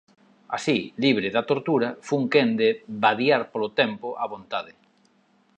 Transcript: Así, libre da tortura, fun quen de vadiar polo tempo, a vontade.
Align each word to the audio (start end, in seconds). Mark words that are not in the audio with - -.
Así, 0.57 0.77
libre 1.05 1.27
da 1.35 1.43
tortura, 1.51 1.89
fun 2.07 2.23
quen 2.31 2.49
de 2.59 2.69
vadiar 3.03 3.41
polo 3.51 3.69
tempo, 3.81 4.07
a 4.23 4.25
vontade. 4.33 4.73